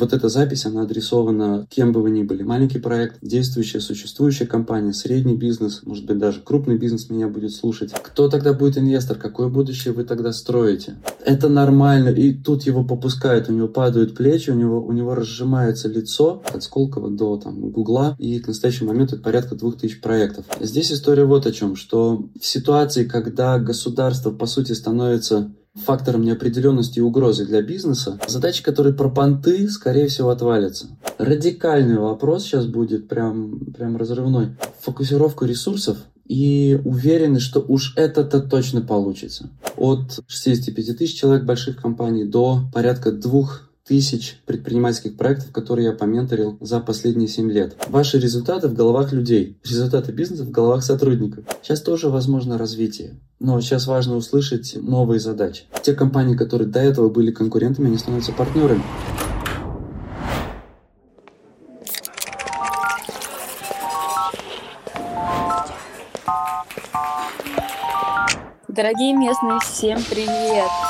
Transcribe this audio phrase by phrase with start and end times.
[0.00, 2.44] Вот эта запись, она адресована кем бы вы ни были.
[2.44, 7.92] Маленький проект, действующая, существующая компания, средний бизнес, может быть, даже крупный бизнес меня будет слушать.
[7.92, 9.18] Кто тогда будет инвестор?
[9.18, 10.98] Какое будущее вы тогда строите?
[11.24, 12.10] Это нормально.
[12.10, 16.62] И тут его попускают, у него падают плечи, у него, у него разжимается лицо от
[16.62, 18.14] Сколково до там, Гугла.
[18.20, 20.44] И к настоящему моменту это порядка двух тысяч проектов.
[20.60, 25.52] Здесь история вот о чем, что в ситуации, когда государство, по сути, становится
[25.84, 30.86] фактором неопределенности и угрозы для бизнеса, задачи, которые про понты, скорее всего, отвалятся.
[31.18, 34.56] Радикальный вопрос сейчас будет прям, прям разрывной.
[34.80, 39.48] Фокусировку ресурсов и уверены, что уж это-то точно получится.
[39.76, 46.58] От 65 тысяч человек больших компаний до порядка двух тысяч предпринимательских проектов, которые я поменторил
[46.60, 47.74] за последние 7 лет.
[47.88, 51.44] Ваши результаты в головах людей, результаты бизнеса в головах сотрудников.
[51.62, 53.18] Сейчас тоже возможно развитие.
[53.40, 55.64] Но сейчас важно услышать новые задачи.
[55.82, 58.82] Те компании, которые до этого были конкурентами, они становятся партнерами.
[68.68, 70.87] Дорогие местные, всем привет!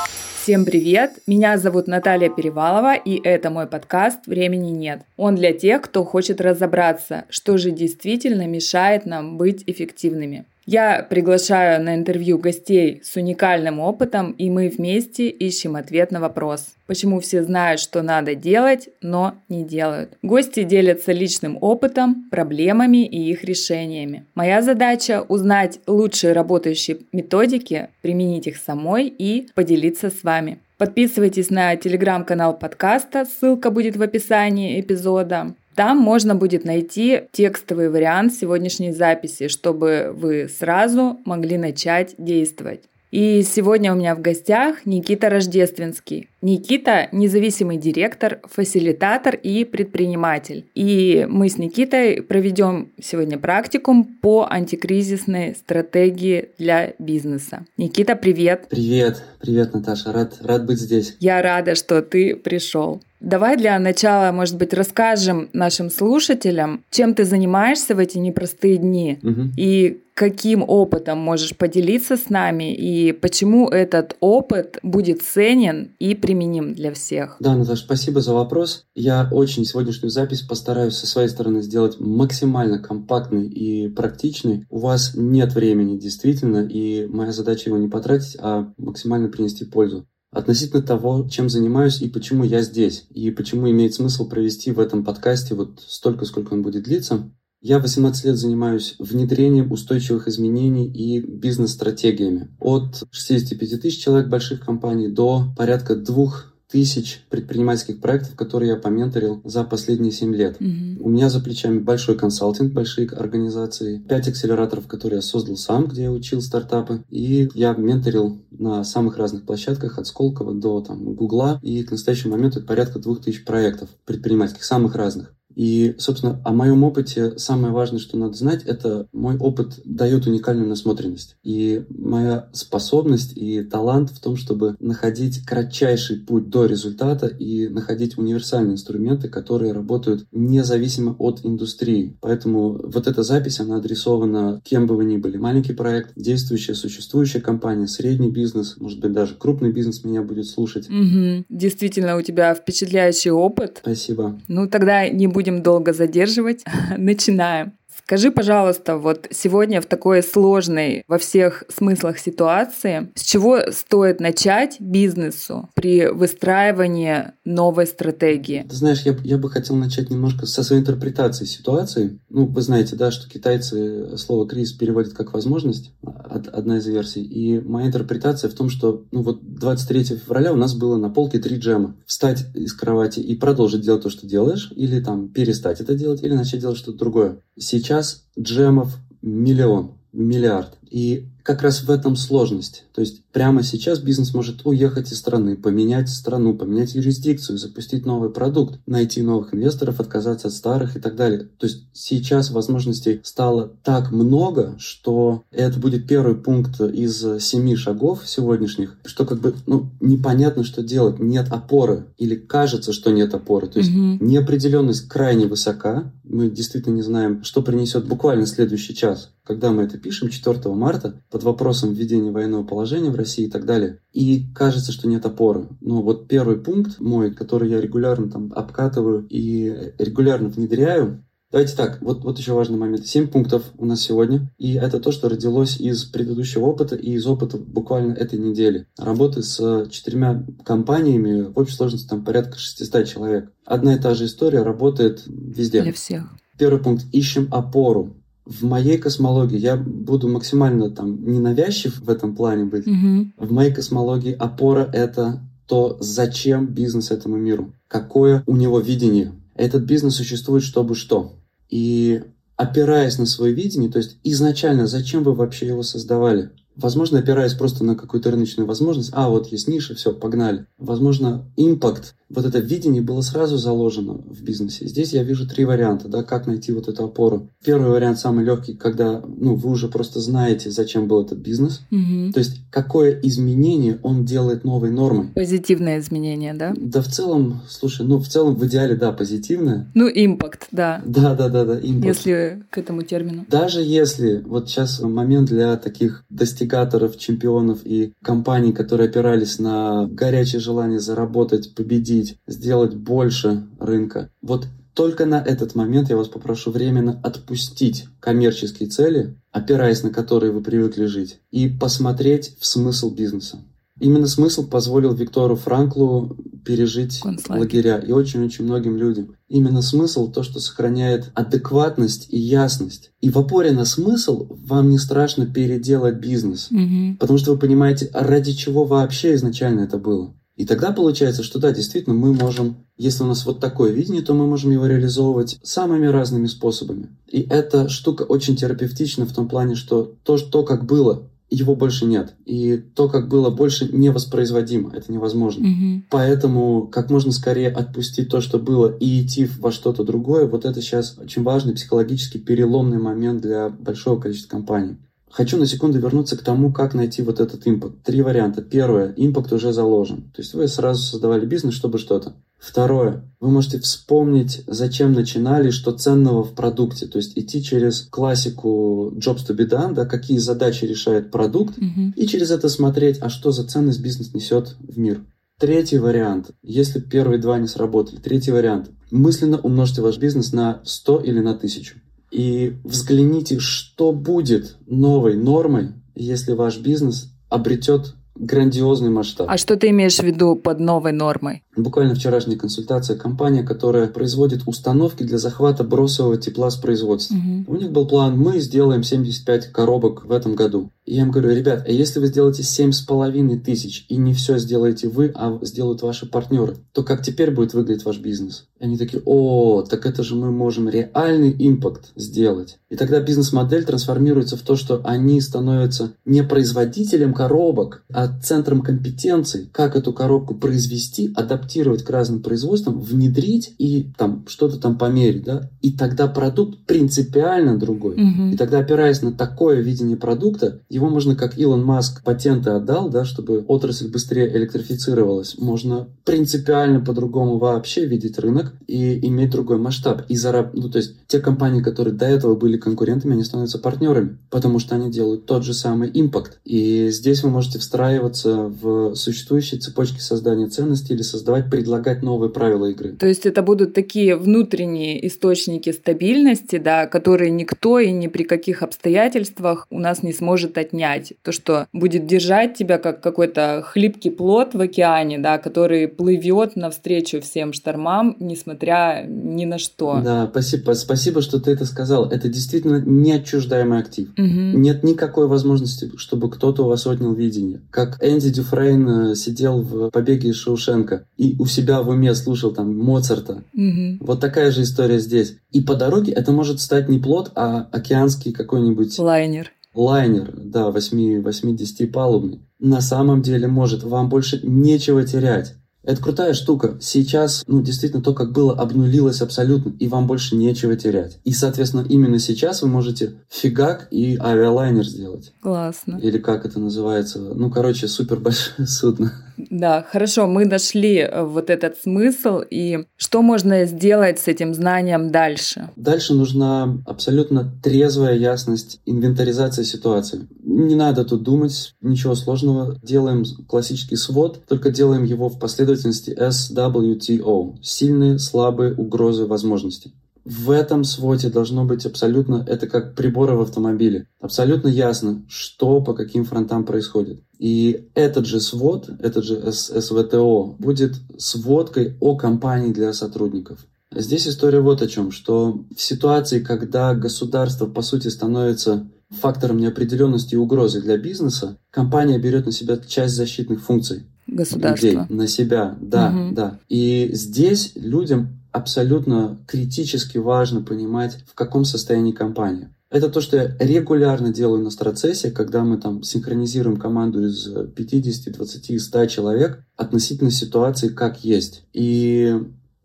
[0.49, 1.11] Всем привет!
[1.27, 5.01] Меня зовут Наталья Перевалова, и это мой подкаст «Времени нет».
[5.15, 10.45] Он для тех, кто хочет разобраться, что же действительно мешает нам быть эффективными.
[10.71, 16.75] Я приглашаю на интервью гостей с уникальным опытом, и мы вместе ищем ответ на вопрос,
[16.85, 20.11] почему все знают, что надо делать, но не делают.
[20.21, 24.25] Гости делятся личным опытом, проблемами и их решениями.
[24.35, 30.59] Моя задача узнать лучшие работающие методики, применить их самой и поделиться с вами.
[30.77, 35.55] Подписывайтесь на телеграм-канал подкаста, ссылка будет в описании эпизода.
[35.79, 42.81] Там можно будет найти текстовый вариант сегодняшней записи, чтобы вы сразу могли начать действовать.
[43.11, 46.27] И сегодня у меня в гостях Никита Рождественский.
[46.41, 50.65] Никита– независимый директор, фасилитатор и предприниматель.
[50.75, 57.65] И мы с Никитой проведем сегодня практикум по антикризисной стратегии для бизнеса.
[57.77, 58.67] Никита, привет!
[58.69, 59.23] Привет!
[59.39, 60.11] Привет, Наташа!
[60.11, 61.15] Рад, рад быть здесь.
[61.21, 63.01] Я рада, что ты пришел.
[63.19, 69.19] Давай для начала, может быть, расскажем нашим слушателям, чем ты занимаешься в эти непростые дни
[69.21, 69.51] угу.
[69.57, 76.73] и каким опытом можешь поделиться с нами и почему этот опыт будет ценен и применим
[76.73, 77.37] для всех.
[77.39, 78.85] Да, Наташа, спасибо за вопрос.
[78.95, 84.65] Я очень сегодняшнюю запись постараюсь со своей стороны сделать максимально компактной и практичной.
[84.69, 90.05] У вас нет времени, действительно, и моя задача его не потратить, а максимально принести пользу
[90.31, 95.03] относительно того, чем занимаюсь и почему я здесь, и почему имеет смысл провести в этом
[95.03, 97.31] подкасте вот столько, сколько он будет длиться.
[97.61, 102.55] Я 18 лет занимаюсь внедрением устойчивых изменений и бизнес-стратегиями.
[102.59, 109.41] От 65 тысяч человек больших компаний до порядка двух тысяч предпринимательских проектов, которые я поменторил
[109.43, 110.61] за последние 7 лет.
[110.61, 110.99] Mm-hmm.
[110.99, 116.03] У меня за плечами большой консалтинг, большие организации, 5 акселераторов, которые я создал сам, где
[116.03, 121.59] я учил стартапы, и я менторил на самых разных площадках, от Сколково до там, Гугла,
[121.63, 125.33] и к настоящему моменту это порядка 2000 проектов предпринимательских, самых разных.
[125.55, 130.67] И, собственно, о моем опыте самое важное, что надо знать, это мой опыт дает уникальную
[130.67, 131.35] насмотренность.
[131.43, 138.17] И моя способность и талант в том, чтобы находить кратчайший путь до результата и находить
[138.17, 142.17] универсальные инструменты, которые работают независимо от индустрии.
[142.21, 145.37] Поэтому вот эта запись, она адресована кем бы вы ни были.
[145.37, 150.89] Маленький проект, действующая, существующая компания, средний бизнес, может быть, даже крупный бизнес меня будет слушать.
[150.89, 151.45] Угу.
[151.49, 153.79] Действительно, у тебя впечатляющий опыт.
[153.81, 154.39] Спасибо.
[154.47, 156.63] Ну, тогда не будем будем долго задерживать.
[156.97, 157.73] Начинаем.
[158.03, 164.77] Скажи, пожалуйста, вот сегодня в такой сложной во всех смыслах ситуации, с чего стоит начать
[164.79, 168.65] бизнесу при выстраивании новой стратегии?
[168.69, 172.19] Знаешь, я, я бы хотел начать немножко со своей интерпретации ситуации.
[172.29, 177.23] Ну, вы знаете, да, что китайцы слово «кризис» переводят как «возможность», одна из версий.
[177.23, 181.39] И моя интерпретация в том, что ну вот 23 февраля у нас было на полке
[181.39, 181.95] три джема.
[182.05, 186.33] Встать из кровати и продолжить делать то, что делаешь, или там перестать это делать, или
[186.33, 187.41] начать делать что-то другое.
[187.57, 190.77] Сейчас джемов миллион, миллиард.
[190.89, 192.85] И как раз в этом сложность.
[192.99, 198.29] То есть прямо сейчас бизнес может уехать из страны, поменять страну, поменять юрисдикцию, запустить новый
[198.29, 201.47] продукт, найти новых инвесторов, отказаться от старых и так далее.
[201.59, 208.23] То есть сейчас возможностей стало так много, что это будет первый пункт из семи шагов
[208.25, 213.67] сегодняшних, что как бы ну, непонятно, что делать, нет опоры или кажется, что нет опоры.
[213.67, 219.31] То есть mm неопределенность крайне высока, мы действительно не знаем, что принесет буквально следующий час.
[219.43, 223.49] Когда мы это пишем, 4 марта, по под вопросом введения военного положения в России и
[223.49, 223.99] так далее.
[224.13, 225.67] И кажется, что нет опоры.
[225.81, 231.99] Но вот первый пункт мой, который я регулярно там обкатываю и регулярно внедряю, Давайте так,
[232.01, 233.07] вот, вот еще важный момент.
[233.07, 237.25] Семь пунктов у нас сегодня, и это то, что родилось из предыдущего опыта и из
[237.25, 238.85] опыта буквально этой недели.
[238.99, 243.51] Работы с четырьмя компаниями, в общей сложности там порядка 600 человек.
[243.65, 245.81] Одна и та же история работает везде.
[245.81, 246.29] Для всех.
[246.59, 247.05] Первый пункт.
[247.11, 248.18] Ищем опору.
[248.49, 252.87] В моей космологии я буду максимально там ненавязчив в этом плане быть.
[252.87, 253.45] Угу.
[253.45, 259.33] В моей космологии опора— это то, зачем бизнес этому миру, какое у него видение.
[259.53, 261.35] Этот бизнес существует, чтобы что.
[261.69, 262.23] И
[262.55, 266.49] опираясь на свое видение, то есть изначально зачем вы вообще его создавали?
[266.75, 270.65] Возможно, опираясь просто на какую-то рыночную возможность, а вот есть ниша, все, погнали.
[270.79, 274.87] Возможно, импакт вот это видение было сразу заложено в бизнесе.
[274.87, 277.49] Здесь я вижу три варианта, да, как найти вот эту опору.
[277.63, 281.81] Первый вариант самый легкий, когда, ну, вы уже просто знаете, зачем был этот бизнес.
[281.91, 282.31] Угу.
[282.33, 285.27] То есть, какое изменение он делает новой нормой.
[285.33, 286.73] Позитивное изменение, да?
[286.77, 289.91] Да, в целом, слушай, ну, в целом, в идеале, да, позитивное.
[289.95, 291.01] Ну, импакт, да.
[291.05, 292.05] Да, да, да, да, импакт.
[292.05, 293.45] Если к этому термину.
[293.49, 300.59] Даже если, вот сейчас момент для таких достигаторов, чемпионов и компаний, которые опирались на горячее
[300.59, 304.29] желание заработать, победить, победить, сделать больше рынка.
[304.41, 310.51] Вот только на этот момент я вас попрошу временно отпустить коммерческие цели, опираясь на которые
[310.51, 313.59] вы привыкли жить, и посмотреть в смысл бизнеса.
[314.01, 317.59] Именно смысл позволил Виктору Франклу пережить Концлагерь.
[317.59, 319.35] лагеря и очень-очень многим людям.
[319.49, 323.11] Именно смысл то, что сохраняет адекватность и ясность.
[323.19, 326.69] И в опоре на смысл вам не страшно переделать бизнес.
[326.71, 327.17] Угу.
[327.19, 330.33] Потому что вы понимаете, ради чего вообще изначально это было.
[330.59, 334.33] И тогда получается, что да, действительно, мы можем, если у нас вот такое видение, то
[334.33, 337.15] мы можем его реализовывать самыми разными способами.
[337.27, 342.05] И эта штука очень терапевтична в том плане, что то, что как было, его больше
[342.05, 342.35] нет.
[342.45, 344.91] И то, как было, больше невоспроизводимо.
[344.93, 345.65] Это невозможно.
[345.65, 346.03] Угу.
[346.09, 350.81] Поэтому как можно скорее отпустить то, что было, и идти во что-то другое, вот это
[350.81, 354.97] сейчас очень важный психологически переломный момент для большого количества компаний.
[355.31, 358.03] Хочу на секунду вернуться к тому, как найти вот этот импакт.
[358.03, 358.61] Три варианта.
[358.61, 359.13] Первое.
[359.15, 360.31] Импакт уже заложен.
[360.35, 362.33] То есть вы сразу создавали бизнес, чтобы что-то.
[362.57, 363.23] Второе.
[363.39, 367.05] Вы можете вспомнить, зачем начинали, что ценного в продукте.
[367.05, 372.13] То есть идти через классику jobs to be done, да, какие задачи решает продукт, Угу.
[372.15, 375.21] и через это смотреть, а что за ценность бизнес несет в мир.
[375.59, 376.51] Третий вариант.
[376.63, 378.17] Если первые два не сработали.
[378.19, 378.89] Третий вариант.
[379.11, 385.93] Мысленно умножьте ваш бизнес на 100 или на 1000 и взгляните, что будет новой нормой,
[386.15, 389.47] если ваш бизнес обретет грандиозный масштаб.
[389.49, 391.63] А что ты имеешь в виду под новой нормой?
[391.83, 397.35] Буквально вчерашняя консультация компания, которая производит установки для захвата бросового тепла с производства.
[397.35, 397.63] Угу.
[397.67, 400.91] У них был план, мы сделаем 75 коробок в этом году.
[401.05, 405.07] И я им говорю, ребят, а если вы сделаете 7,5 тысяч и не все сделаете
[405.07, 408.67] вы, а сделают ваши партнеры, то как теперь будет выглядеть ваш бизнес?
[408.79, 412.77] И они такие, о, так это же мы можем реальный импакт сделать.
[412.89, 419.67] И тогда бизнес-модель трансформируется в то, что они становятся не производителем коробок, а центром компетенций,
[419.71, 421.68] как эту коробку произвести, адаптировать
[422.03, 425.69] к разным производствам, внедрить и там что-то там померить, да?
[425.81, 428.15] И тогда продукт принципиально другой.
[428.15, 428.53] Угу.
[428.53, 433.25] И тогда, опираясь на такое видение продукта, его можно, как Илон Маск патенты отдал, да,
[433.25, 440.23] чтобы отрасль быстрее электрифицировалась, можно принципиально по-другому вообще видеть рынок и иметь другой масштаб.
[440.29, 440.73] И зараб...
[440.73, 444.95] ну, то есть те компании, которые до этого были конкурентами, они становятся партнерами, потому что
[444.95, 446.59] они делают тот же самый импакт.
[446.65, 452.85] И здесь вы можете встраиваться в существующие цепочки создания ценностей или создавать, предлагать новые правила
[452.85, 453.13] игры.
[453.13, 458.83] То есть это будут такие внутренние источники стабильности, да, которые никто и ни при каких
[458.83, 461.33] обстоятельствах у нас не сможет отнять.
[461.43, 467.41] То, что будет держать тебя как какой-то хлипкий плод в океане, да, который плывет навстречу
[467.41, 470.21] всем штормам, несмотря ни на что.
[470.23, 472.29] Да, спасибо, спасибо, что ты это сказал.
[472.29, 474.29] Это действительно неотчуждаемый актив.
[474.37, 474.81] Мгм.
[474.81, 477.81] Нет никакой возможности, чтобы кто-то у вас отнял видение.
[477.89, 482.71] Как Энди Дюфрейн э, сидел в «Побеге из Шоушенка» и у себя в уме слушал
[482.71, 483.63] там Моцарта.
[483.73, 484.17] Мгм.
[484.19, 485.55] Вот такая же история здесь.
[485.71, 489.71] И по дороге это может стать не плод, а океанский какой-нибудь Лайнер.
[489.95, 492.59] лайнер, да, 8-10 палубный.
[492.77, 495.75] На самом деле может, вам больше нечего терять.
[496.03, 496.97] Это крутая штука.
[497.01, 501.39] Сейчас, ну, действительно, то, как было, обнулилось абсолютно, и вам больше нечего терять.
[501.43, 505.53] И, соответственно, именно сейчас вы можете фигак и авиалайнер сделать.
[505.61, 506.19] Классно.
[506.21, 507.39] Или как это называется?
[507.39, 509.31] Ну, короче, супер большое судно.
[509.69, 515.31] Да, хорошо, мы нашли э, вот этот смысл, и что можно сделать с этим знанием
[515.31, 515.89] дальше?
[515.95, 520.47] Дальше нужна абсолютно трезвая ясность инвентаризации ситуации.
[520.63, 522.97] Не надо тут думать, ничего сложного.
[523.03, 527.75] Делаем классический свод, только делаем его в последовательности SWTO.
[527.81, 530.13] Сильные, слабые, угрозы, возможности.
[530.45, 536.13] В этом своде должно быть абсолютно, это как приборы в автомобиле, абсолютно ясно, что по
[536.13, 537.41] каким фронтам происходит.
[537.57, 543.85] И этот же свод, этот же СВТО будет сводкой о компании для сотрудников.
[544.15, 550.55] Здесь история вот о чем, что в ситуации, когда государство, по сути, становится фактором неопределенности
[550.55, 554.23] и угрозы для бизнеса, компания берет на себя часть защитных функций.
[554.47, 555.05] Государство.
[555.05, 556.55] Людей, на себя, да, угу.
[556.55, 556.79] да.
[556.89, 562.93] И здесь людям абсолютно критически важно понимать, в каком состоянии компания.
[563.11, 568.53] Это то, что я регулярно делаю на страцессе, когда мы там синхронизируем команду из 50,
[568.53, 571.85] 20, 100 человек относительно ситуации как есть.
[571.91, 572.55] И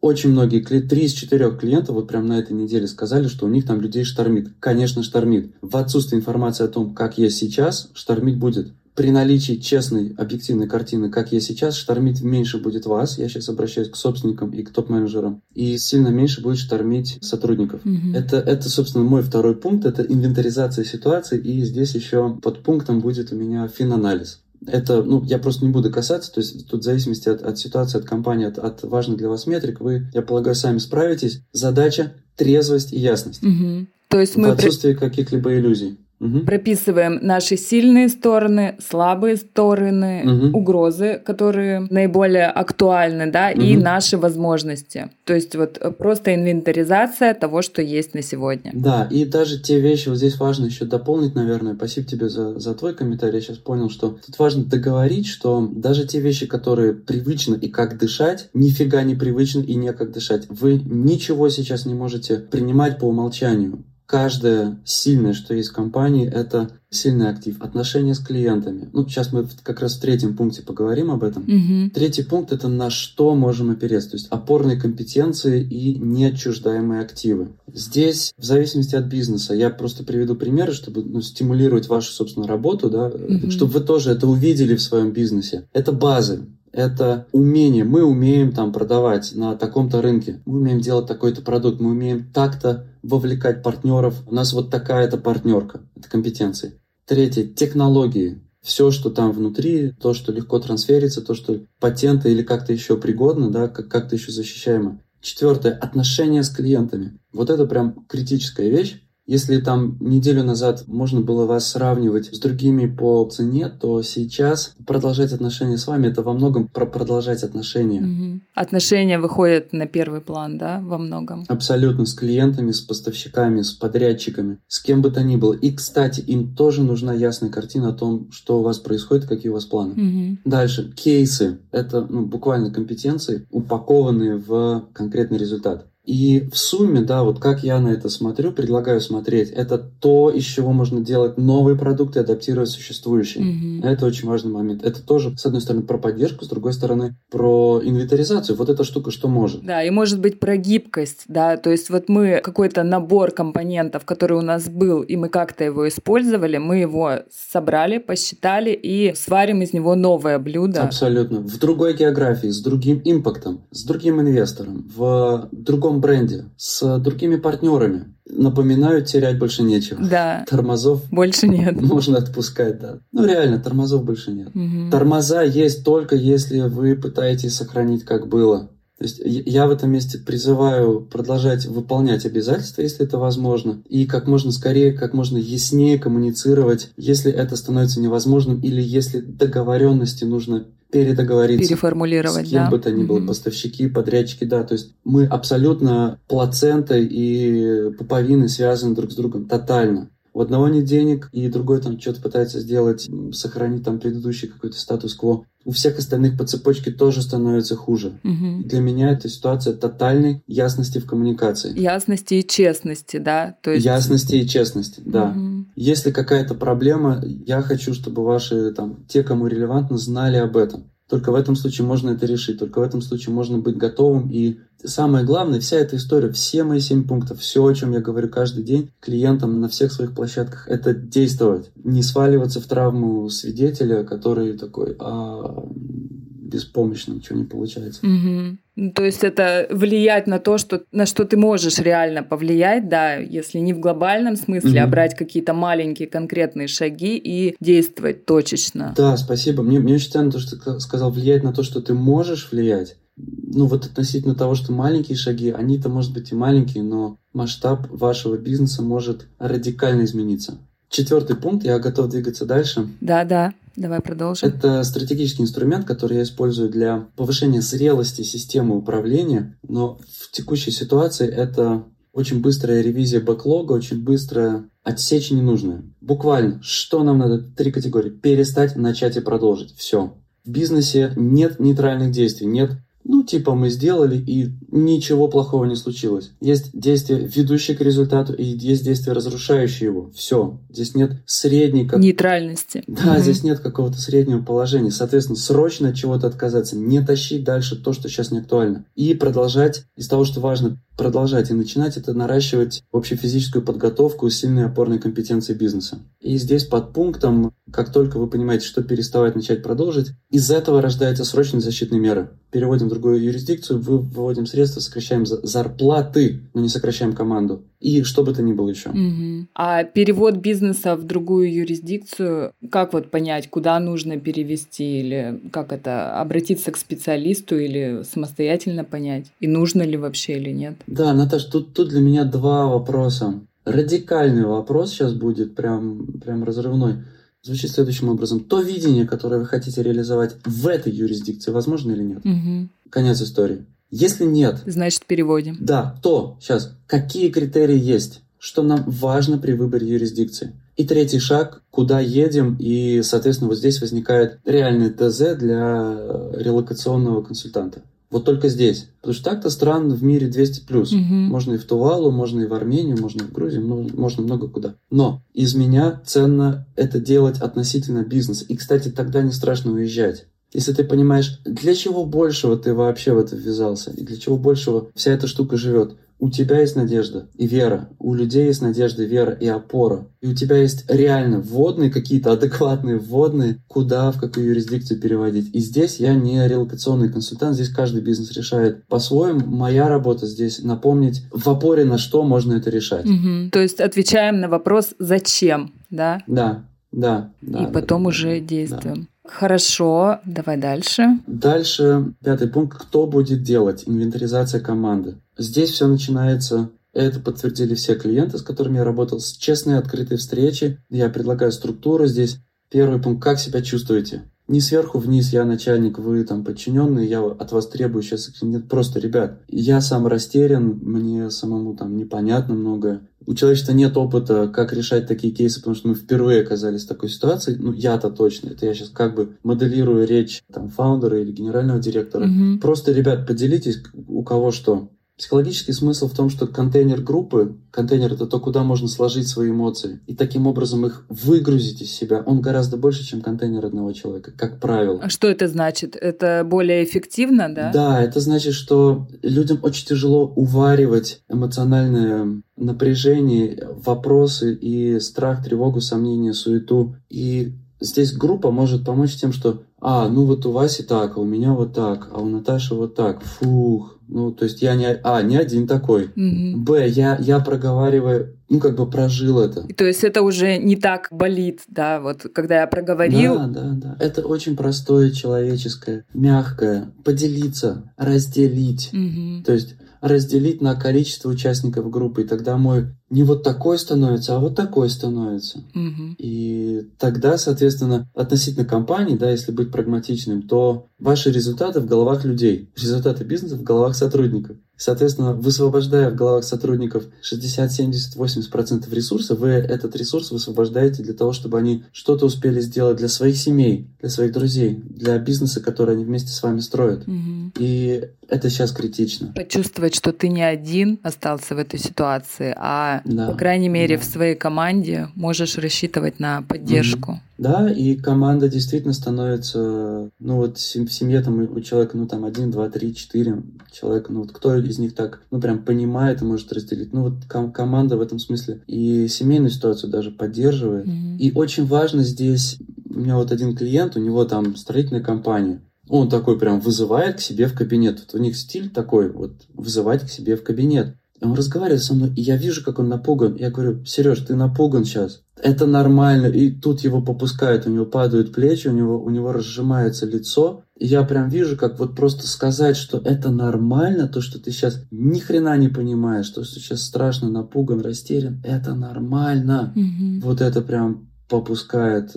[0.04, 3.64] очень многие, три из четырех клиентов вот прямо на этой неделе сказали, что у них
[3.64, 4.50] там людей штормит.
[4.60, 5.54] Конечно, штормит.
[5.62, 11.10] В отсутствии информации о том, как есть сейчас, штормить будет при наличии честной, объективной картины,
[11.10, 13.18] как я сейчас, штормить меньше будет вас.
[13.18, 15.42] Я сейчас обращаюсь к собственникам и к топ-менеджерам.
[15.52, 17.84] И сильно меньше будет штормить сотрудников.
[17.84, 18.16] Mm-hmm.
[18.16, 19.84] Это, это, собственно, мой второй пункт.
[19.84, 21.38] Это инвентаризация ситуации.
[21.38, 24.40] И здесь еще под пунктом будет у меня финанализ.
[24.66, 27.98] Это, ну, я просто не буду касаться, то есть тут в зависимости от, от ситуации,
[27.98, 31.40] от компании, от, от важных для вас метрик, вы, я полагаю, сами справитесь.
[31.52, 33.42] Задача– трезвость и ясность.
[33.42, 33.86] Угу.
[34.08, 34.48] То есть мы...
[34.48, 35.98] В отсутствии каких-либо иллюзий.
[36.24, 36.46] Угу.
[36.46, 40.58] Прописываем наши сильные стороны, слабые стороны, угу.
[40.58, 43.60] угрозы, которые наиболее актуальны, да, угу.
[43.60, 45.10] и наши возможности.
[45.24, 48.70] То есть вот э, просто инвентаризация того, что есть на сегодня.
[48.74, 52.74] Да, и даже те вещи, вот здесь важно еще дополнить, наверное, спасибо тебе за, за
[52.74, 57.56] твой комментарий, я сейчас понял, что тут важно договорить, что даже те вещи, которые привычны
[57.56, 60.46] и как дышать, нифига не привычны и не как дышать.
[60.48, 66.70] Вы ничего сейчас не можете принимать по умолчанию каждое сильное, что есть в компании, это
[66.90, 67.60] сильный актив.
[67.60, 68.88] Отношения с клиентами.
[68.92, 71.42] Ну, сейчас мы как раз в третьем пункте поговорим об этом.
[71.42, 71.90] Угу.
[71.94, 74.10] Третий пункт это на что можем опереться.
[74.10, 77.48] То есть опорные компетенции и неотчуждаемые активы.
[77.72, 82.90] Здесь, в зависимости от бизнеса, я просто приведу примеры, чтобы ну, стимулировать вашу, собственно, работу,
[82.90, 83.50] да, угу.
[83.50, 85.66] чтобы вы тоже это увидели в своем бизнесе.
[85.72, 87.84] Это базы это умение.
[87.84, 92.86] Мы умеем там продавать на таком-то рынке, мы умеем делать такой-то продукт, мы умеем так-то
[93.04, 94.22] вовлекать партнеров.
[94.26, 96.80] У нас вот такая-то партнерка, это компетенции.
[97.06, 98.40] Третье, технологии.
[98.62, 103.50] Все, что там внутри, то, что легко трансферится, то, что патенты или как-то еще пригодно,
[103.50, 105.02] да, как-то еще защищаемо.
[105.20, 107.18] Четвертое, отношения с клиентами.
[107.32, 109.02] Вот это прям критическая вещь.
[109.26, 115.32] Если там неделю назад можно было вас сравнивать с другими по цене, то сейчас продолжать
[115.32, 118.02] отношения с вами это во многом про продолжать отношения.
[118.02, 118.40] Угу.
[118.54, 121.44] Отношения выходят на первый план, да, во многом.
[121.48, 125.54] Абсолютно с клиентами, с поставщиками, с подрядчиками, с кем бы то ни было.
[125.54, 129.54] И, кстати, им тоже нужна ясная картина о том, что у вас происходит, какие у
[129.54, 129.92] вас планы.
[129.92, 130.38] Угу.
[130.44, 135.86] Дальше кейсы это ну, буквально компетенции, упакованные в конкретный результат.
[136.04, 140.44] И в сумме, да, вот как я на это смотрю, предлагаю смотреть, это то, из
[140.44, 143.44] чего можно делать новые продукты, адаптировать существующие.
[143.44, 143.86] Mm-hmm.
[143.86, 144.84] Это очень важный момент.
[144.84, 148.56] Это тоже, с одной стороны, про поддержку, с другой стороны, про инвентаризацию.
[148.56, 149.64] Вот эта штука что может.
[149.64, 154.36] Да, и может быть про гибкость, да, то есть вот мы какой-то набор компонентов, который
[154.36, 159.72] у нас был, и мы как-то его использовали, мы его собрали, посчитали и сварим из
[159.72, 160.82] него новое блюдо.
[160.82, 161.40] Абсолютно.
[161.40, 167.36] В другой географии, с другим импактом, с другим инвестором, в другом другом бренде, с другими
[167.36, 168.14] партнерами.
[168.26, 170.02] Напоминаю, терять больше нечего.
[170.02, 170.44] Да.
[170.48, 171.80] Тормозов больше нет.
[171.80, 172.98] Можно отпускать, да.
[173.12, 174.48] Ну реально, тормозов больше нет.
[174.48, 174.90] Угу.
[174.90, 178.70] Тормоза есть только если вы пытаетесь сохранить как было.
[178.98, 184.28] То есть я в этом месте призываю продолжать выполнять обязательства, если это возможно, и как
[184.28, 191.68] можно скорее, как можно яснее коммуницировать, если это становится невозможным или если договоренности нужно передоговориться.
[191.68, 192.70] Переформулировать, с кем да.
[192.70, 193.26] бы то ни было, mm-hmm.
[193.26, 194.62] поставщики, подрядчики, да.
[194.62, 200.10] То есть мы абсолютно плацентой и пуповины связаны друг с другом тотально.
[200.32, 205.46] У одного нет денег, и другой там что-то пытается сделать, сохранить там предыдущий какой-то статус-кво.
[205.64, 208.20] У всех остальных по цепочке тоже становится хуже.
[208.22, 208.64] Угу.
[208.64, 211.78] Для меня это ситуация тотальной ясности в коммуникации.
[211.78, 213.56] Ясности и честности, да?
[213.62, 213.84] То есть...
[213.84, 215.30] Ясности и честности, да.
[215.30, 215.66] Угу.
[215.76, 220.90] Если какая-то проблема, я хочу, чтобы ваши там, те, кому релевантно, знали об этом.
[221.14, 224.32] Только в этом случае можно это решить, только в этом случае можно быть готовым.
[224.32, 228.28] И самое главное, вся эта история, все мои семь пунктов, все, о чем я говорю
[228.28, 231.70] каждый день клиентам на всех своих площадках, это действовать.
[231.76, 238.04] Не сваливаться в травму свидетеля, который такой, а, беспомощно, ничего не получается.
[238.04, 238.58] Угу.
[238.94, 243.58] То есть это влиять на то, что, на что ты можешь реально повлиять, да, если
[243.58, 244.88] не в глобальном смысле, угу.
[244.88, 248.92] а брать какие-то маленькие конкретные шаги и действовать точечно.
[248.96, 249.62] Да, спасибо.
[249.62, 252.96] Мне, мне очень ценно то, что ты сказал, влиять на то, что ты можешь влиять.
[253.16, 258.36] Ну вот относительно того, что маленькие шаги, они-то, может быть, и маленькие, но масштаб вашего
[258.36, 260.58] бизнеса может радикально измениться.
[260.88, 262.88] Четвертый пункт, я готов двигаться дальше.
[263.00, 264.48] Да, да, давай продолжим.
[264.48, 271.28] Это стратегический инструмент, который я использую для повышения зрелости системы управления, но в текущей ситуации
[271.28, 275.82] это очень быстрая ревизия бэклога, очень быстрая отсечь ненужное.
[276.00, 277.38] Буквально, что нам надо?
[277.38, 278.10] Три категории.
[278.10, 279.74] Перестать, начать и продолжить.
[279.76, 280.16] Все.
[280.44, 282.72] В бизнесе нет нейтральных действий, нет
[283.04, 286.32] ну, типа мы сделали, и ничего плохого не случилось.
[286.40, 290.10] Есть действия, ведущие к результату, и есть действия, разрушающие его.
[290.14, 290.58] Все.
[290.70, 291.86] Здесь нет средней...
[291.86, 292.00] Как...
[292.00, 292.82] Нейтральности.
[292.86, 293.20] Да, угу.
[293.20, 294.90] здесь нет какого-то среднего положения.
[294.90, 296.76] Соответственно, срочно от чего-то отказаться.
[296.76, 298.86] Не тащить дальше то, что сейчас не актуально.
[298.94, 304.66] И продолжать из того, что важно, продолжать и начинать это наращивать общефизическую подготовку и сильные
[304.66, 305.98] опорные компетенции бизнеса.
[306.20, 311.24] И здесь под пунктом, как только вы понимаете, что переставать, начать, продолжить, из этого рождаются
[311.24, 312.30] срочные защитные меры.
[312.50, 317.64] Переводим в другую юрисдикцию, выводим средства, сокращаем зарплаты, но не сокращаем команду.
[317.84, 318.88] И что бы то ни было еще.
[318.88, 319.48] Угу.
[319.54, 326.18] А перевод бизнеса в другую юрисдикцию, как вот понять, куда нужно перевести, или как это,
[326.18, 330.76] обратиться к специалисту или самостоятельно понять, и нужно ли вообще или нет?
[330.86, 337.04] Да, Наташ, тут, тут для меня два вопроса радикальный вопрос сейчас будет, прям, прям разрывной.
[337.42, 338.40] Звучит следующим образом.
[338.40, 342.24] То видение, которое вы хотите реализовать в этой юрисдикции, возможно или нет?
[342.24, 342.68] Угу.
[342.88, 343.66] Конец истории.
[343.90, 344.62] Если нет...
[344.66, 345.56] Значит, переводим.
[345.60, 348.22] Да, то, сейчас, какие критерии есть?
[348.38, 350.52] Что нам важно при выборе юрисдикции?
[350.76, 355.96] И третий шаг, куда едем, и, соответственно, вот здесь возникает реальный ТЗ для
[356.32, 357.82] релокационного консультанта.
[358.10, 358.90] Вот только здесь.
[359.00, 360.92] Потому что так-то стран в мире 200 плюс.
[360.92, 361.02] Угу.
[361.02, 364.76] Можно и в Тувалу, можно и в Армению, можно и в Грузию, можно много куда.
[364.88, 368.44] Но из меня ценно это делать относительно бизнеса.
[368.48, 370.26] И, кстати, тогда не страшно уезжать.
[370.54, 374.88] Если ты понимаешь, для чего большего ты вообще в это ввязался, и для чего большего
[374.94, 379.32] вся эта штука живет, у тебя есть надежда и вера, у людей есть надежда, вера
[379.32, 380.06] и опора.
[380.20, 385.54] И у тебя есть реально вводные какие-то адекватные вводные, куда, в какую юрисдикцию переводить.
[385.54, 389.44] И здесь я не релокационный консультант, здесь каждый бизнес решает по-своему.
[389.44, 393.04] Моя работа здесь напомнить в опоре на что можно это решать.
[393.04, 393.50] Угу.
[393.52, 396.22] То есть отвечаем на вопрос «зачем?», да?
[396.26, 397.32] Да, да.
[397.42, 399.02] да и потом да, уже да, действуем.
[399.02, 399.13] Да.
[399.26, 401.20] Хорошо, давай дальше.
[401.26, 402.78] Дальше пятый пункт.
[402.78, 403.84] Кто будет делать?
[403.86, 405.16] Инвентаризация команды.
[405.36, 410.78] Здесь все начинается это подтвердили все клиенты, с которыми я работал, с честной открытой встречи.
[410.88, 412.38] Я предлагаю структуру здесь.
[412.70, 413.22] Первый пункт.
[413.22, 414.22] Как себя чувствуете?
[414.46, 418.30] Не сверху вниз, я начальник, вы там подчиненный, я от вас требую сейчас.
[418.42, 423.08] Нет, просто, ребят, я сам растерян, мне самому там непонятно многое.
[423.26, 427.08] У человечества нет опыта, как решать такие кейсы, потому что мы впервые оказались в такой
[427.08, 427.56] ситуации.
[427.58, 428.48] Ну, я-то точно.
[428.50, 432.26] Это я сейчас как бы моделирую речь там фаундера или генерального директора.
[432.26, 432.60] Угу.
[432.60, 434.90] Просто, ребят, поделитесь, у кого что.
[435.16, 440.00] Психологический смысл в том, что контейнер группы, контейнер это то, куда можно сложить свои эмоции,
[440.08, 444.58] и таким образом их выгрузить из себя, он гораздо больше, чем контейнер одного человека, как
[444.58, 444.98] правило.
[445.00, 445.94] А что это значит?
[445.94, 447.70] Это более эффективно, да?
[447.72, 456.32] Да, это значит, что людям очень тяжело уваривать эмоциональное напряжение, вопросы и страх, тревогу, сомнения,
[456.32, 456.96] суету.
[457.08, 461.24] И здесь группа может помочь тем, что а, ну вот у Васи так, а у
[461.24, 463.22] меня вот так, а у Наташи вот так.
[463.22, 463.93] Фух.
[464.08, 466.04] Ну, то есть я не, а, не один такой.
[466.16, 466.62] Угу.
[466.62, 469.62] Б, я, я проговариваю, ну, как бы прожил это.
[469.74, 473.36] То есть это уже не так болит, да, вот когда я проговорил.
[473.36, 473.96] Да, да, да.
[474.00, 476.92] Это очень простое, человеческое, мягкое.
[477.04, 478.90] Поделиться, разделить.
[478.92, 479.44] Угу.
[479.44, 484.38] То есть разделить на количество участников группы, и тогда мой не вот такой становится, а
[484.38, 485.60] вот такой становится.
[485.74, 486.16] Угу.
[486.18, 492.70] И тогда, соответственно, относительно компании, да, если быть прагматичным, то ваши результаты в головах людей,
[492.76, 494.58] результаты бизнеса в головах сотрудников.
[494.84, 501.32] Соответственно, высвобождая в головах сотрудников 60, 70, 80% ресурса, вы этот ресурс высвобождаете для того,
[501.32, 506.04] чтобы они что-то успели сделать для своих семей, для своих друзей, для бизнеса, который они
[506.04, 507.08] вместе с вами строят.
[507.08, 507.52] Угу.
[507.60, 509.32] И это сейчас критично.
[509.34, 513.30] Почувствовать, что ты не один остался в этой ситуации, а, да.
[513.30, 514.02] по крайней мере, да.
[514.02, 517.12] в своей команде можешь рассчитывать на поддержку.
[517.12, 517.20] Угу.
[517.36, 522.50] Да, и команда действительно становится, ну вот в семье там у человека, ну там один,
[522.50, 523.42] два, три, четыре
[523.72, 526.92] человека, ну вот кто из них так, ну прям понимает и может разделить.
[526.92, 530.86] Ну вот ком- команда в этом смысле и семейную ситуацию даже поддерживает.
[530.86, 531.18] Mm-hmm.
[531.18, 536.08] И очень важно здесь, у меня вот один клиент, у него там строительная компания, Он
[536.08, 538.00] такой прям вызывает к себе в кабинет.
[538.00, 540.96] Вот у них стиль такой, вот вызывать к себе в кабинет.
[541.24, 543.36] И он разговаривает со мной, и я вижу, как он напуган.
[543.36, 545.22] Я говорю, Сереж, ты напуган сейчас.
[545.42, 546.26] Это нормально.
[546.26, 550.64] И тут его попускают, у него падают плечи, у него, у него разжимается лицо.
[550.78, 554.82] И я прям вижу, как вот просто сказать, что это нормально, то, что ты сейчас
[554.90, 559.72] ни хрена не понимаешь, то, что сейчас страшно напуган, растерян, это нормально.
[559.74, 560.26] Угу.
[560.26, 562.16] Вот это прям попускает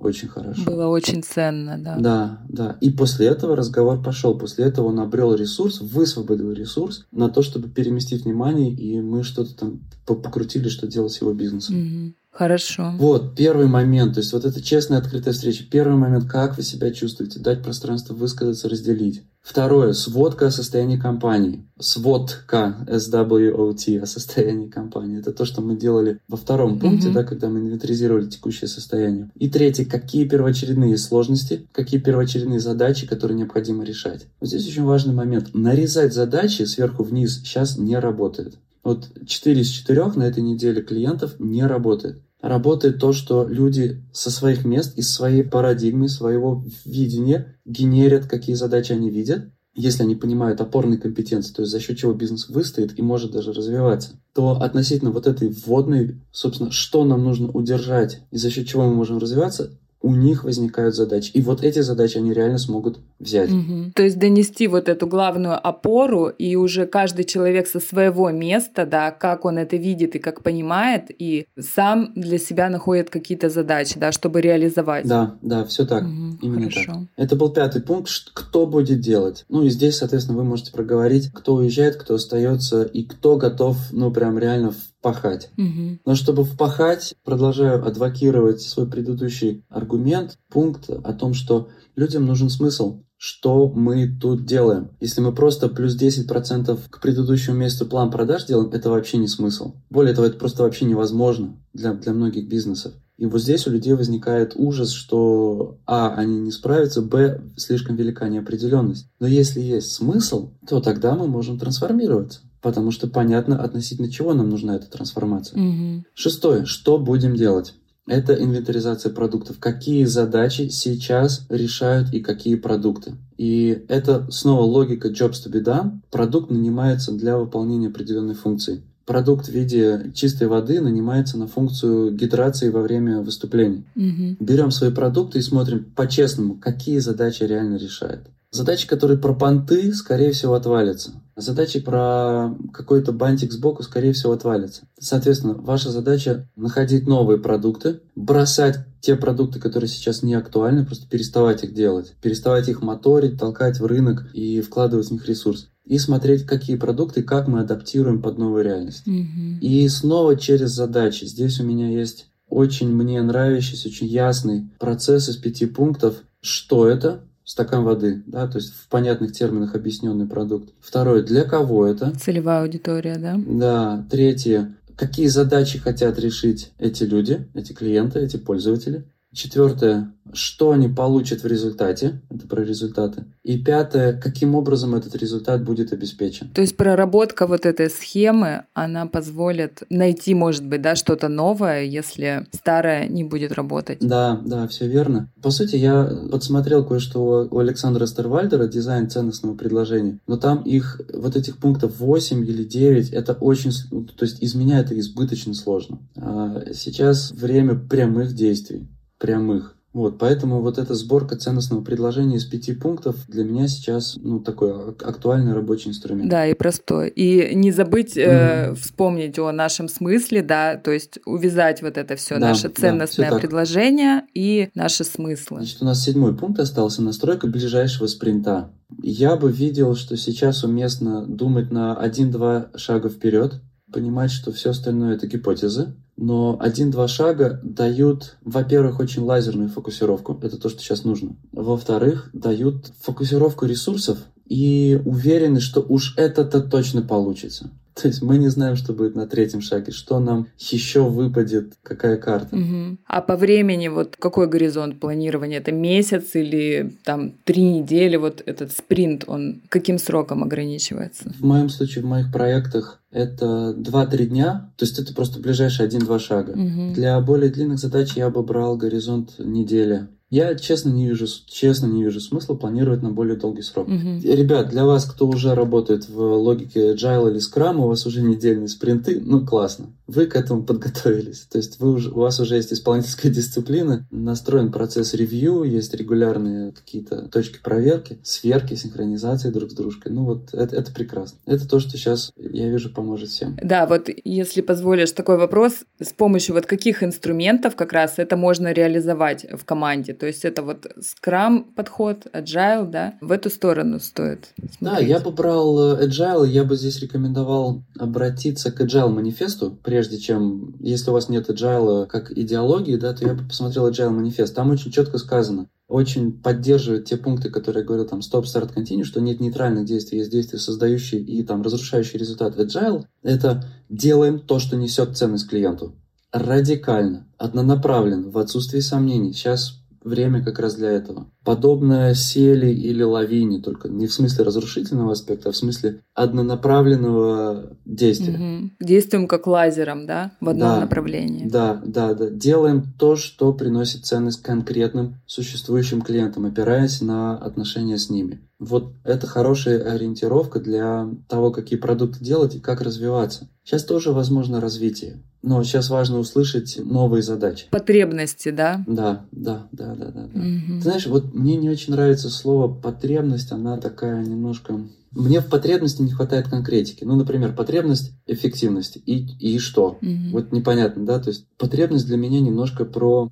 [0.00, 0.64] очень хорошо.
[0.64, 1.96] Было очень ценно, да.
[1.98, 2.78] Да, да.
[2.80, 4.38] И после этого разговор пошел.
[4.38, 9.56] После этого он обрел ресурс, высвободил ресурс на то, чтобы переместить внимание, и мы что-то
[9.56, 11.76] там покрутили, что делать с его бизнесом.
[11.76, 12.14] Угу.
[12.38, 12.92] Хорошо.
[12.98, 15.64] Вот, первый момент, то есть вот это честная открытая встреча.
[15.68, 19.24] Первый момент, как вы себя чувствуете, дать пространство высказаться, разделить.
[19.42, 21.66] Второе, сводка о состоянии компании.
[21.80, 25.18] Сводка, SWOT, о состоянии компании.
[25.18, 27.12] Это то, что мы делали во втором пункте, mm-hmm.
[27.12, 29.32] да, когда мы инвентаризировали текущее состояние.
[29.34, 34.26] И третье, какие первоочередные сложности, какие первоочередные задачи, которые необходимо решать.
[34.38, 35.54] Вот здесь очень важный момент.
[35.54, 38.58] Нарезать задачи сверху вниз сейчас не работает.
[38.84, 44.30] Вот 4 из 4 на этой неделе клиентов не работает работает то, что люди со
[44.30, 50.60] своих мест, из своей парадигмы, своего видения генерят, какие задачи они видят, если они понимают
[50.60, 55.12] опорные компетенции, то есть за счет чего бизнес выстоит и может даже развиваться, то относительно
[55.12, 59.78] вот этой вводной, собственно, что нам нужно удержать и за счет чего мы можем развиваться,
[60.00, 61.30] у них возникают задачи.
[61.34, 63.50] И вот эти задачи они реально смогут взять.
[63.50, 63.92] Угу.
[63.94, 69.10] То есть донести вот эту главную опору, и уже каждый человек со своего места, да,
[69.10, 74.12] как он это видит и как понимает, и сам для себя находит какие-то задачи, да,
[74.12, 75.06] чтобы реализовать.
[75.06, 76.04] Да, да, все так.
[76.04, 76.92] Угу, Именно хорошо.
[76.92, 77.02] так.
[77.16, 79.44] Это был пятый пункт, кто будет делать.
[79.48, 84.12] Ну и здесь, соответственно, вы можете проговорить, кто уезжает, кто остается, и кто готов, ну,
[84.12, 85.50] прям реально пахать.
[85.56, 86.00] Угу.
[86.04, 93.02] Но чтобы впахать, продолжаю адвокировать свой предыдущий аргумент, пункт о том, что людям нужен смысл
[93.18, 94.92] что мы тут делаем.
[95.00, 99.74] Если мы просто плюс 10% к предыдущему месту план продаж делаем, это вообще не смысл.
[99.90, 102.94] Более того, это просто вообще невозможно для, для многих бизнесов.
[103.16, 108.28] И вот здесь у людей возникает ужас, что а, они не справятся, б, слишком велика
[108.28, 109.08] неопределенность.
[109.18, 114.48] Но если есть смысл, то тогда мы можем трансформироваться потому что понятно, относительно чего нам
[114.48, 115.60] нужна эта трансформация.
[115.60, 116.04] Угу.
[116.14, 116.64] Шестое.
[116.64, 117.74] Что будем делать?
[118.06, 119.58] Это инвентаризация продуктов.
[119.58, 123.14] Какие задачи сейчас решают и какие продукты.
[123.36, 126.00] И это снова логика jobs to be done.
[126.10, 128.82] Продукт нанимается для выполнения определенной функции.
[129.04, 133.84] Продукт в виде чистой воды нанимается на функцию гидрации во время выступления.
[133.94, 134.36] Угу.
[134.40, 138.26] Берем свои продукты и смотрим по-честному, какие задачи реально решают.
[138.50, 141.22] Задачи, которые про понты, скорее всего, отвалятся.
[141.36, 144.88] Задачи про какой-то бантик сбоку, скорее всего, отвалятся.
[144.98, 151.62] Соответственно, ваша задача находить новые продукты, бросать те продукты, которые сейчас не актуальны, просто переставать
[151.62, 155.68] их делать, переставать их моторить, толкать в рынок и вкладывать в них ресурс.
[155.84, 159.06] И смотреть, какие продукты, как мы адаптируем под новую реальность.
[159.06, 159.60] Mm-hmm.
[159.60, 161.24] И снова через задачи.
[161.24, 166.22] Здесь у меня есть очень мне нравящийся, очень ясный процесс из пяти пунктов.
[166.40, 167.27] Что это?
[167.48, 170.74] Стакан воды, да, то есть в понятных терминах объясненный продукт.
[170.80, 172.12] Второе, для кого это?
[172.20, 173.40] Целевая аудитория, да?
[173.46, 174.06] Да.
[174.10, 179.06] Третье, какие задачи хотят решить эти люди, эти клиенты, эти пользователи.
[179.34, 183.26] Четвертое, что они получат в результате, это про результаты.
[183.42, 186.48] И пятое, каким образом этот результат будет обеспечен.
[186.54, 192.46] То есть проработка вот этой схемы, она позволит найти, может быть, да, что-то новое, если
[192.52, 193.98] старое не будет работать.
[194.00, 195.30] Да, да, все верно.
[195.42, 201.36] По сути, я подсмотрел кое-что у Александра Стервальдера, дизайн ценностного предложения, но там их, вот
[201.36, 205.98] этих пунктов 8 или 9, это очень, то есть из меня это избыточно сложно.
[206.16, 208.88] А сейчас время прямых действий
[209.18, 209.74] прямых.
[209.94, 214.90] Вот, поэтому вот эта сборка ценностного предложения из пяти пунктов для меня сейчас ну, такой
[214.90, 216.30] актуальный рабочий инструмент.
[216.30, 217.08] Да, и простой.
[217.08, 218.72] И не забыть mm-hmm.
[218.72, 223.30] э, вспомнить о нашем смысле, да, то есть увязать вот это все да, наше ценностное
[223.30, 225.58] да, предложение и наши смыслы.
[225.58, 228.70] Значит, у нас седьмой пункт остался настройка ближайшего спринта.
[229.02, 233.54] Я бы видел, что сейчас уместно думать на один-два шага вперед,
[233.90, 240.58] понимать, что все остальное это гипотезы, но один-два шага дают, во-первых, очень лазерную фокусировку, это
[240.58, 241.36] то, что сейчас нужно.
[241.52, 247.70] Во-вторых, дают фокусировку ресурсов и уверены, что уж это-то точно получится.
[248.00, 252.16] То есть мы не знаем, что будет на третьем шаге, что нам еще выпадет, какая
[252.16, 252.56] карта.
[252.56, 252.98] Угу.
[253.06, 255.58] А по времени вот какой горизонт планирования?
[255.58, 258.16] Это месяц или там три недели?
[258.16, 261.32] Вот этот спринт, он каким сроком ограничивается?
[261.38, 266.18] В моем случае, в моих проектах это 2-3 дня, то есть это просто ближайшие один-два
[266.18, 266.52] шага.
[266.52, 266.94] Угу.
[266.94, 270.08] Для более длинных задач я бы брал горизонт недели.
[270.30, 273.88] Я честно не вижу, честно не вижу смысла планировать на более долгий срок.
[273.88, 274.20] Мгм.
[274.20, 278.68] Ребят, для вас, кто уже работает в логике Agile или Scrum, у вас уже недельные
[278.68, 279.86] спринты, ну классно.
[280.06, 281.46] Вы к этому подготовились.
[281.50, 286.72] То есть вы уже, у вас уже есть исполнительская дисциплина, настроен процесс ревью, есть регулярные
[286.72, 290.12] какие-то точки проверки, сверки, синхронизации друг с дружкой.
[290.12, 291.38] Ну вот это, это прекрасно.
[291.46, 293.58] Это то, что сейчас, я вижу, поможет всем.
[293.62, 298.72] Да, вот если позволишь такой вопрос, с помощью вот каких инструментов как раз это можно
[298.72, 300.17] реализовать в команде?
[300.18, 303.14] То есть это вот Scrum подход, Agile, да?
[303.20, 304.48] В эту сторону стоит
[304.80, 305.08] Да, смотреть.
[305.08, 310.74] я бы брал э, Agile, я бы здесь рекомендовал обратиться к Agile манифесту, прежде чем,
[310.80, 314.54] если у вас нет Agile как идеологии, да, то я бы посмотрел Agile манифест.
[314.54, 319.04] Там очень четко сказано, очень поддерживает те пункты, которые я говорил, там, stop, start, continue,
[319.04, 322.58] что нет нейтральных действий, есть действия, создающие и там разрушающие результат.
[322.58, 325.94] Agile— это делаем то, что несет ценность клиенту.
[326.30, 329.32] Радикально, однонаправленно, в отсутствии сомнений.
[329.32, 331.30] Сейчас время как раз для этого.
[331.44, 338.36] Подобное сели или лавине, только не в смысле разрушительного аспекта, а в смысле однонаправленного действия.
[338.36, 338.72] Мгм.
[338.80, 340.80] Действуем как лазером, да, в одном Да.
[340.80, 341.48] направлении.
[341.48, 342.28] Да, да, да.
[342.30, 348.40] Делаем то, что приносит ценность конкретным существующим клиентам, опираясь на отношения с ними.
[348.58, 353.48] Вот это хорошая ориентировка для того, какие продукты делать и как развиваться.
[353.68, 357.66] Сейчас тоже возможно развитие, но сейчас важно услышать новые задачи.
[357.70, 358.82] Потребности, да?
[358.86, 360.26] Да, да, да, да, да.
[360.32, 360.40] да.
[360.40, 360.78] Мгм.
[360.78, 364.80] Ты знаешь, вот мне не очень нравится слово потребность, она такая немножко...
[365.10, 367.04] Мне в потребности не хватает конкретики.
[367.04, 369.02] Ну, например, потребность эффективности.
[369.04, 369.98] И, и что?
[370.00, 370.30] Мгм.
[370.32, 371.18] Вот непонятно, да?
[371.18, 373.30] То есть потребность для меня немножко про...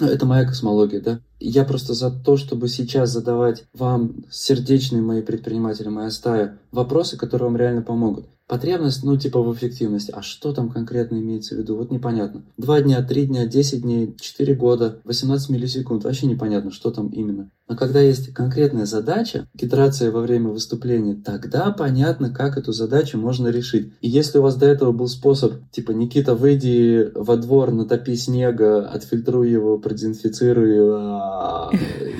[0.00, 1.20] ну, Это моя космология, да?
[1.38, 7.50] Я просто за то, чтобы сейчас задавать вам, сердечные мои предприниматели, моя стая, вопросы, которые
[7.50, 8.26] вам реально помогут.
[8.46, 10.12] Потребность, ну, типа в эффективности.
[10.12, 11.76] А что там конкретно имеется в виду?
[11.76, 12.44] Вот непонятно.
[12.56, 16.04] Два дня, три дня, десять дней, четыре года, 18 миллисекунд.
[16.04, 17.50] Вообще непонятно, что там именно.
[17.68, 23.48] Но когда есть конкретная задача, итерация во время выступления, тогда понятно, как эту задачу можно
[23.48, 23.92] решить.
[24.00, 28.88] И если у вас до этого был способ, типа, Никита, выйди во двор, натопи снега,
[28.88, 31.70] отфильтруй его, продезинфицируй, а,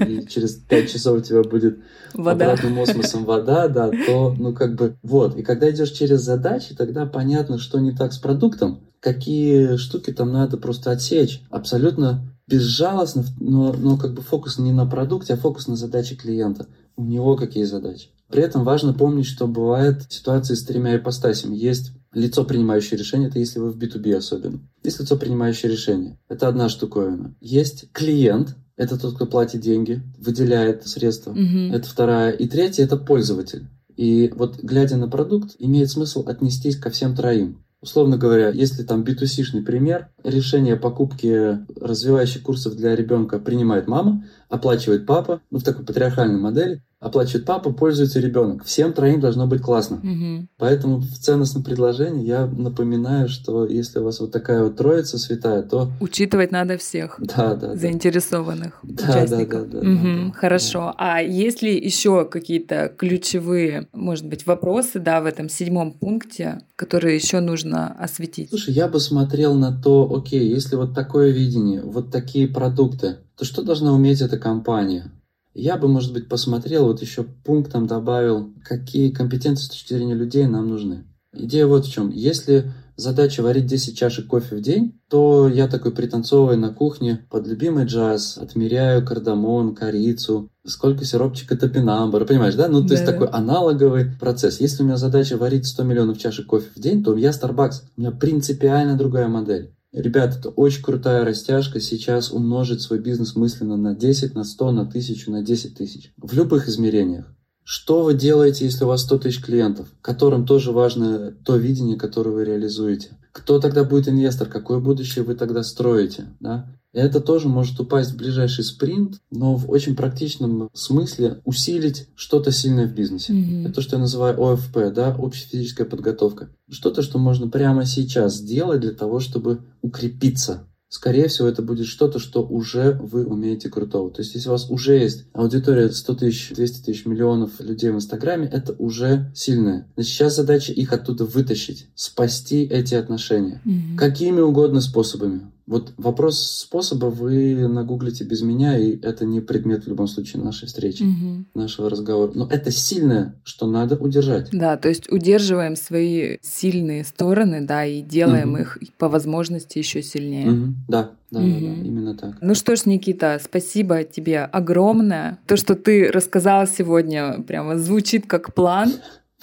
[0.04, 1.78] и через пять часов у тебя будет
[2.12, 2.46] Вода.
[2.46, 5.36] обратным осмосом вода, да, то, ну, как бы, вот.
[5.36, 10.32] И когда идешь через задачи, тогда понятно, что не так с продуктом, какие штуки там
[10.32, 11.42] надо просто отсечь.
[11.50, 16.66] Абсолютно безжалостно, но, но как бы фокус не на продукте, а фокус на задаче клиента.
[16.96, 18.10] У него какие задачи.
[18.28, 21.54] При этом важно помнить, что бывает ситуации с тремя ипостасями.
[21.54, 24.60] Есть лицо, принимающее решение, это если вы в B2B особенно.
[24.82, 26.18] Есть лицо, принимающее решение.
[26.28, 27.36] Это одна штуковина.
[27.40, 31.32] Есть клиент, это тот, кто платит деньги, выделяет средства.
[31.32, 31.72] Мгм.
[31.72, 32.32] Это вторая.
[32.32, 33.68] И третья– это пользователь.
[33.96, 37.64] И вот глядя на продукт, имеет смысл отнестись ко всем троим.
[37.86, 45.06] Условно говоря, если там B2C-шный пример, решение покупки развивающих курсов для ребенка принимает мама, оплачивает
[45.06, 48.64] папа, ну в такой патриархальной модели, оплачивает папа, пользуется ребенок.
[48.64, 50.00] Всем троим должно быть классно.
[50.02, 50.48] Мгм.
[50.58, 55.62] Поэтому в ценностном предложении я напоминаю, что если у вас вот такая вот троица святая,
[55.62, 57.76] то Учитывать надо всех да, да, да.
[57.76, 59.70] заинтересованных Да, да, участников.
[59.70, 60.32] да, да, да, да.
[60.34, 60.94] Хорошо.
[60.96, 67.16] А есть ли еще какие-то ключевые, может быть, вопросы, да, в этом седьмом пункте, которые
[67.16, 68.48] еще нужно осветить?
[68.48, 73.44] Слушай, я бы смотрел на то, окей, если вот такое видение, вот такие продукты, то
[73.44, 75.10] что должна уметь эта компания?
[75.58, 80.46] Я бы, может быть, посмотрел, вот еще пунктом добавил, какие компетенции с точки зрения людей
[80.46, 81.04] нам нужны.
[81.32, 82.10] Идея вот в чем.
[82.10, 87.46] Если задача варить 10 чашек кофе в день, то я такой пританцовывая на кухне под
[87.46, 92.68] любимый джаз, отмеряю кардамон, корицу, сколько сиропчика топинамбура, понимаешь, да?
[92.68, 93.18] Ну, то есть Да-да.
[93.18, 94.60] такой аналоговый процесс.
[94.60, 97.82] Если у меня задача варить 100 миллионов чашек кофе в день, то я Starbucks.
[97.96, 99.72] У меня принципиально другая модель.
[99.92, 104.82] Ребят, это очень крутая растяжка сейчас умножить свой бизнес мысленно на 10, на 100, на
[104.82, 106.12] 1000, на 10 тысяч.
[106.16, 107.26] В любых измерениях.
[107.62, 112.30] Что вы делаете, если у вас 100 тысяч клиентов, которым тоже важно то видение, которое
[112.30, 113.16] вы реализуете?
[113.32, 114.48] Кто тогда будет инвестор?
[114.48, 116.26] Какое будущее вы тогда строите?
[116.40, 116.72] Да?
[116.96, 122.86] Это тоже может упасть в ближайший спринт, но в очень практичном смысле усилить что-то сильное
[122.86, 123.34] в бизнесе.
[123.34, 123.66] Мгм.
[123.66, 126.48] Это то, что я называю ОФП, да, общая физическая подготовка.
[126.70, 130.68] Что-то, что можно прямо сейчас сделать для того, чтобы укрепиться.
[130.88, 134.10] Скорее всего, это будет что-то, что уже вы умеете крутого.
[134.10, 137.96] То есть, если у вас уже есть аудитория 100 тысяч, 200 тысяч, миллионов людей в
[137.96, 139.86] Инстаграме, это уже сильное.
[139.96, 143.60] Значит, сейчас задача их оттуда вытащить, спасти эти отношения.
[143.66, 143.98] Мгм.
[143.98, 145.42] Какими угодно способами.
[145.66, 150.66] Вот вопрос способа вы нагуглите без меня, и это не предмет в любом случае нашей
[150.68, 151.46] встречи, Мгм.
[151.54, 152.30] нашего разговора.
[152.36, 154.48] Но это сильное, что надо удержать.
[154.52, 158.62] Да, то есть удерживаем свои сильные стороны, да, и делаем Мгм.
[158.62, 160.46] их по возможности еще сильнее.
[160.52, 160.76] Мгм.
[160.86, 162.36] Да, да, да, да, именно так.
[162.40, 165.38] Ну что ж, Никита, спасибо тебе огромное.
[165.46, 168.92] То, что ты рассказал сегодня, прямо звучит как план.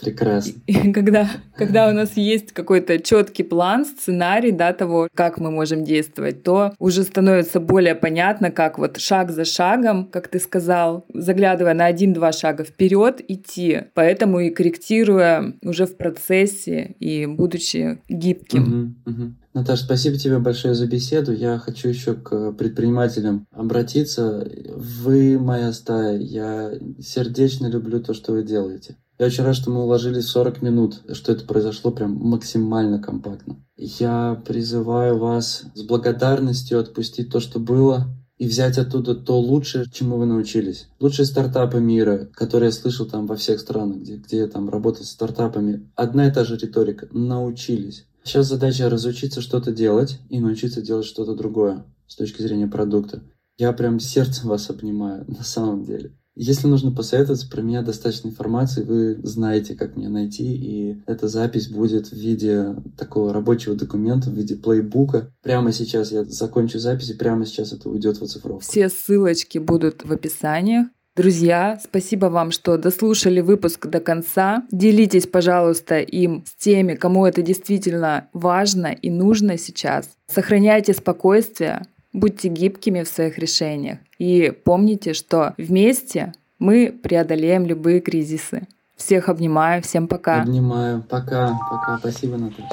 [0.01, 0.53] Прекрасно.
[0.67, 5.83] И когда, когда у нас есть какой-то четкий план, сценарий да, того, как мы можем
[5.83, 11.73] действовать, то уже становится более понятно, как вот шаг за шагом, как ты сказал, заглядывая
[11.73, 13.81] на один-два шага вперед идти.
[13.93, 18.61] Поэтому и корректируя уже в процессе и будучи гибким.
[18.61, 19.37] Мгм, мгм.
[19.53, 21.31] Наташ, спасибо тебе большое за беседу.
[21.31, 24.47] Я хочу еще к предпринимателям обратиться.
[24.75, 26.17] Вы моя стая.
[26.17, 28.97] Я сердечно люблю то, что вы делаете.
[29.19, 33.63] Я очень рад, что мы уложились в 40 минут, что это произошло прям максимально компактно.
[33.77, 38.07] Я призываю вас с благодарностью отпустить то, что было,
[38.39, 40.87] и взять оттуда то лучшее, чему вы научились.
[40.99, 45.05] Лучшие стартапы мира, которые я слышал там во всех странах, где, где я там работал
[45.05, 45.87] с стартапами.
[45.95, 47.07] Одна и та же риторика.
[47.11, 48.07] Научились.
[48.23, 53.21] Сейчас задача разучиться что-то делать и научиться делать что-то другое с точки зрения продукта.
[53.57, 56.13] Я прям сердцем вас обнимаю, на самом деле.
[56.35, 61.67] Если нужно посоветоваться, про меня достаточно информации, вы знаете, как меня найти, и эта запись
[61.67, 65.31] будет в виде такого рабочего документа, в виде плейбука.
[65.43, 68.63] Прямо сейчас я закончу запись, и прямо сейчас это уйдет в оцифровку.
[68.63, 70.87] Все ссылочки будут в описании.
[71.15, 74.63] Друзья, спасибо вам, что дослушали выпуск до конца.
[74.71, 80.09] Делитесь, пожалуйста, им с теми, кому это действительно важно и нужно сейчас.
[80.25, 83.99] Сохраняйте спокойствие, будьте гибкими в своих решениях.
[84.17, 88.67] И помните, что вместе мы преодолеем любые кризисы.
[88.95, 90.41] Всех обнимаю, всем пока.
[90.41, 91.03] Обнимаю.
[91.03, 91.99] Пока, пока.
[91.99, 92.69] Спасибо, Наташа.